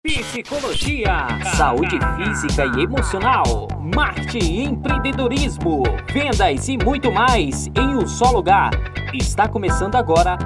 Psicologia, 0.00 1.26
saúde 1.56 1.98
física 2.16 2.64
e 2.66 2.84
emocional, 2.84 3.66
marketing, 3.80 4.62
empreendedorismo, 4.62 5.82
vendas 6.12 6.68
e 6.68 6.78
muito 6.78 7.10
mais 7.10 7.66
em 7.66 7.96
um 7.96 8.06
só 8.06 8.30
lugar. 8.30 8.70
Está 9.12 9.48
começando 9.48 9.96
agora 9.96 10.38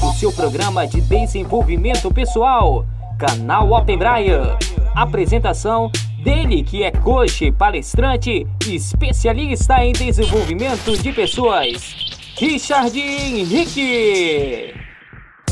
o 0.00 0.12
seu 0.12 0.32
programa 0.32 0.86
de 0.86 1.00
desenvolvimento 1.00 2.08
pessoal, 2.14 2.86
canal 3.18 3.68
Open 3.72 3.98
Brian. 3.98 4.56
Apresentação 4.94 5.90
dele 6.22 6.62
que 6.62 6.84
é 6.84 6.92
coach, 6.92 7.50
palestrante 7.50 8.46
especialista 8.64 9.84
em 9.84 9.92
desenvolvimento 9.92 10.96
de 10.96 11.12
pessoas, 11.12 11.96
Richard 12.38 12.96
Henrique. 12.96 14.72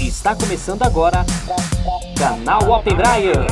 Está 0.01 0.37
começando 0.37 0.85
agora 0.85 1.27
Canal 2.21 2.71
Open 2.71 2.95
Brian. 2.97 3.47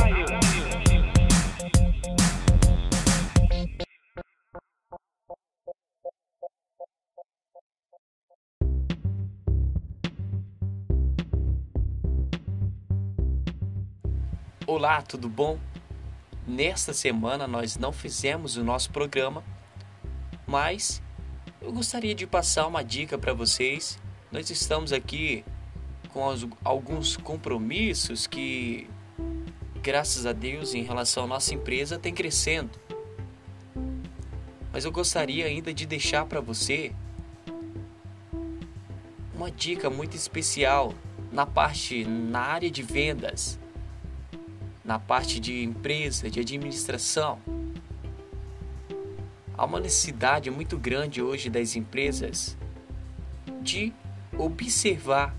Olá, 14.67 15.01
tudo 15.01 15.27
bom? 15.27 15.57
Nesta 16.45 16.93
semana 16.93 17.47
nós 17.47 17.75
não 17.75 17.91
fizemos 17.91 18.55
o 18.55 18.63
nosso 18.63 18.91
programa, 18.91 19.43
mas 20.45 21.01
eu 21.59 21.73
gostaria 21.73 22.13
de 22.13 22.27
passar 22.27 22.67
uma 22.67 22.83
dica 22.83 23.17
para 23.17 23.33
vocês. 23.33 23.97
Nós 24.31 24.51
estamos 24.51 24.93
aqui 24.93 25.43
com 26.13 26.23
alguns 26.63 27.15
compromissos 27.17 28.27
que, 28.27 28.89
graças 29.81 30.25
a 30.25 30.33
Deus, 30.33 30.73
em 30.73 30.83
relação 30.83 31.23
à 31.25 31.27
nossa 31.27 31.53
empresa, 31.53 31.97
tem 31.97 32.13
crescendo. 32.13 32.71
Mas 34.71 34.85
eu 34.85 34.91
gostaria 34.91 35.45
ainda 35.45 35.73
de 35.73 35.85
deixar 35.85 36.25
para 36.25 36.41
você 36.41 36.93
uma 39.33 39.49
dica 39.49 39.89
muito 39.89 40.15
especial 40.15 40.93
na 41.31 41.45
parte 41.45 42.03
na 42.03 42.41
área 42.41 42.69
de 42.69 42.83
vendas, 42.83 43.59
na 44.83 44.99
parte 44.99 45.39
de 45.39 45.63
empresa, 45.63 46.29
de 46.29 46.39
administração. 46.39 47.39
Há 49.57 49.65
uma 49.65 49.79
necessidade 49.79 50.49
muito 50.49 50.77
grande 50.77 51.21
hoje 51.21 51.49
das 51.49 51.75
empresas 51.75 52.57
de 53.61 53.93
observar 54.37 55.35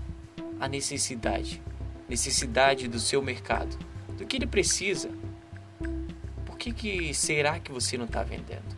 a 0.59 0.67
necessidade, 0.67 1.61
necessidade 2.07 2.87
do 2.87 2.99
seu 2.99 3.21
mercado, 3.21 3.77
do 4.17 4.25
que 4.25 4.37
ele 4.37 4.47
precisa. 4.47 5.09
Por 6.45 6.57
que, 6.57 6.71
que 6.71 7.13
será 7.13 7.59
que 7.59 7.71
você 7.71 7.97
não 7.97 8.05
está 8.05 8.23
vendendo? 8.23 8.77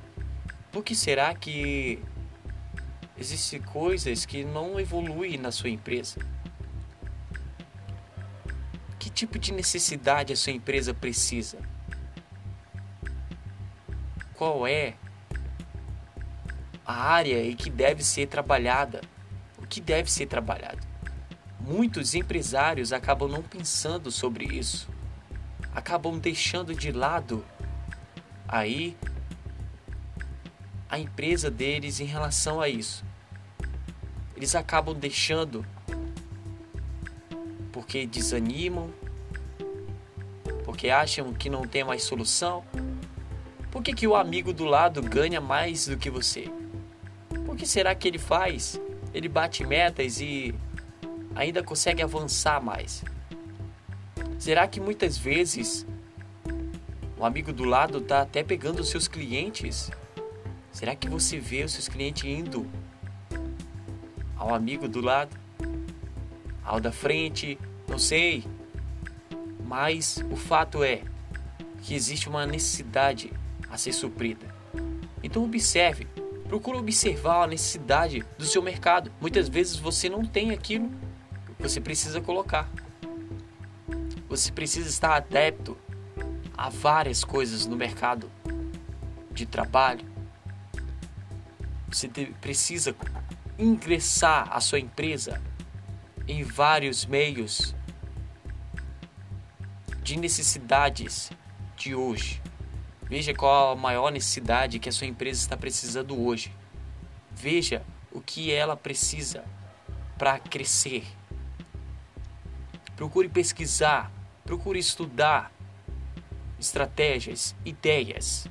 Por 0.71 0.83
que 0.83 0.95
será 0.95 1.35
que 1.35 1.99
existem 3.17 3.61
coisas 3.61 4.25
que 4.25 4.43
não 4.43 4.79
evoluem 4.79 5.37
na 5.37 5.51
sua 5.51 5.69
empresa? 5.69 6.19
Que 8.97 9.09
tipo 9.09 9.37
de 9.37 9.53
necessidade 9.53 10.33
a 10.33 10.35
sua 10.35 10.53
empresa 10.53 10.93
precisa? 10.93 11.59
Qual 14.33 14.65
é 14.65 14.95
a 16.85 16.93
área 16.93 17.45
em 17.45 17.55
que 17.55 17.69
deve 17.69 18.03
ser 18.03 18.27
trabalhada? 18.27 19.01
O 19.57 19.67
que 19.67 19.79
deve 19.79 20.11
ser 20.11 20.25
trabalhado? 20.25 20.92
Muitos 21.65 22.13
empresários 22.13 22.91
acabam 22.91 23.29
não 23.29 23.41
pensando 23.41 24.11
sobre 24.11 24.43
isso, 24.43 24.89
acabam 25.73 26.19
deixando 26.19 26.75
de 26.75 26.91
lado 26.91 27.43
aí 28.45 28.97
a 30.89 30.99
empresa 30.99 31.49
deles 31.49 32.01
em 32.01 32.05
relação 32.05 32.59
a 32.59 32.67
isso. 32.67 33.05
Eles 34.35 34.55
acabam 34.55 34.93
deixando 34.93 35.65
porque 37.71 38.05
desanimam, 38.05 38.89
porque 40.65 40.89
acham 40.89 41.33
que 41.33 41.49
não 41.49 41.65
tem 41.65 41.85
mais 41.85 42.03
solução. 42.03 42.65
Por 43.71 43.81
que, 43.81 43.93
que 43.93 44.05
o 44.05 44.17
amigo 44.17 44.51
do 44.51 44.65
lado 44.65 45.01
ganha 45.01 45.39
mais 45.39 45.87
do 45.87 45.95
que 45.95 46.09
você? 46.09 46.51
Por 47.45 47.55
que 47.55 47.65
será 47.65 47.95
que 47.95 48.07
ele 48.07 48.19
faz? 48.19 48.79
Ele 49.13 49.29
bate 49.29 49.65
metas 49.65 50.19
e 50.19 50.53
ainda 51.35 51.63
consegue 51.63 52.01
avançar 52.01 52.61
mais? 52.61 53.03
Será 54.37 54.67
que 54.67 54.79
muitas 54.79 55.17
vezes 55.17 55.85
o 57.17 57.25
amigo 57.25 57.53
do 57.53 57.63
lado 57.63 57.99
está 57.99 58.21
até 58.21 58.43
pegando 58.43 58.81
os 58.81 58.89
seus 58.89 59.07
clientes? 59.07 59.89
Será 60.71 60.95
que 60.95 61.07
você 61.07 61.39
vê 61.39 61.63
os 61.63 61.71
seus 61.71 61.87
clientes 61.87 62.23
indo 62.25 62.67
ao 64.35 64.53
amigo 64.53 64.87
do 64.87 64.99
lado? 64.99 65.35
Ao 66.63 66.79
da 66.79 66.91
frente? 66.91 67.57
Não 67.87 67.97
sei. 67.97 68.43
Mas 69.65 70.23
o 70.29 70.35
fato 70.35 70.83
é 70.83 71.01
que 71.81 71.93
existe 71.93 72.27
uma 72.27 72.45
necessidade 72.45 73.31
a 73.69 73.77
ser 73.77 73.93
suprida. 73.93 74.53
Então 75.23 75.43
observe, 75.43 76.05
procure 76.47 76.77
observar 76.77 77.43
a 77.43 77.47
necessidade 77.47 78.25
do 78.37 78.45
seu 78.45 78.61
mercado. 78.61 79.11
Muitas 79.21 79.47
vezes 79.47 79.77
você 79.77 80.09
não 80.09 80.25
tem 80.25 80.51
aquilo 80.51 80.91
você 81.63 81.79
precisa 81.79 82.19
colocar. 82.19 82.69
Você 84.27 84.51
precisa 84.51 84.89
estar 84.89 85.15
adepto 85.15 85.77
a 86.57 86.67
várias 86.67 87.23
coisas 87.23 87.65
no 87.65 87.77
mercado 87.77 88.29
de 89.31 89.45
trabalho. 89.45 90.05
Você 91.89 92.09
precisa 92.41 92.93
ingressar 93.57 94.49
a 94.51 94.59
sua 94.59 94.77
empresa 94.77 95.41
em 96.27 96.43
vários 96.43 97.05
meios 97.05 97.73
de 100.01 100.17
necessidades 100.17 101.31
de 101.77 101.95
hoje. 101.95 102.41
Veja 103.03 103.33
qual 103.33 103.71
a 103.71 103.75
maior 103.75 104.11
necessidade 104.11 104.79
que 104.79 104.89
a 104.89 104.91
sua 104.91 105.07
empresa 105.07 105.39
está 105.39 105.55
precisando 105.55 106.21
hoje. 106.21 106.53
Veja 107.31 107.81
o 108.11 108.19
que 108.19 108.51
ela 108.51 108.75
precisa 108.75 109.45
para 110.17 110.37
crescer 110.39 111.05
Procure 113.03 113.27
pesquisar, 113.27 114.09
procure 114.45 114.79
estudar 114.79 115.51
estratégias, 116.57 117.53
ideias 117.65 118.47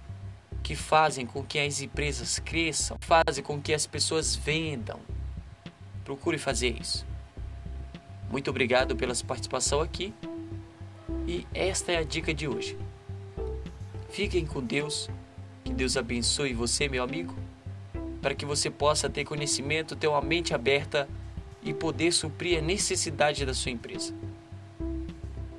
que 0.62 0.76
fazem 0.76 1.24
com 1.24 1.42
que 1.42 1.58
as 1.58 1.80
empresas 1.80 2.38
cresçam, 2.38 2.98
fazem 3.00 3.42
com 3.42 3.58
que 3.58 3.72
as 3.72 3.86
pessoas 3.86 4.36
vendam. 4.36 5.00
Procure 6.04 6.36
fazer 6.36 6.78
isso. 6.78 7.06
Muito 8.30 8.50
obrigado 8.50 8.94
pela 8.94 9.14
sua 9.14 9.26
participação 9.26 9.80
aqui. 9.80 10.12
E 11.26 11.46
esta 11.54 11.90
é 11.90 11.96
a 11.96 12.04
dica 12.04 12.34
de 12.34 12.46
hoje. 12.46 12.76
Fiquem 14.10 14.44
com 14.44 14.60
Deus. 14.60 15.08
Que 15.64 15.72
Deus 15.72 15.96
abençoe 15.96 16.52
você, 16.52 16.90
meu 16.90 17.02
amigo, 17.02 17.34
para 18.20 18.34
que 18.34 18.44
você 18.44 18.68
possa 18.68 19.08
ter 19.08 19.24
conhecimento, 19.24 19.96
ter 19.96 20.08
uma 20.08 20.20
mente 20.20 20.52
aberta 20.52 21.08
e 21.62 21.72
poder 21.72 22.12
suprir 22.12 22.58
a 22.58 22.60
necessidade 22.60 23.46
da 23.46 23.54
sua 23.54 23.72
empresa. 23.72 24.14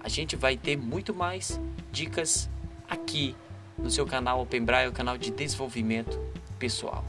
A 0.03 0.09
gente 0.09 0.35
vai 0.35 0.57
ter 0.57 0.77
muito 0.77 1.13
mais 1.13 1.59
dicas 1.91 2.49
aqui 2.89 3.35
no 3.77 3.89
seu 3.89 4.05
canal 4.05 4.41
Open 4.41 4.63
Braille, 4.63 4.89
o 4.89 4.93
canal 4.93 5.17
de 5.17 5.31
desenvolvimento 5.31 6.19
pessoal. 6.59 7.05